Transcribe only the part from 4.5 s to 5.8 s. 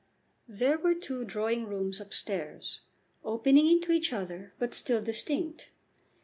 but still distinct.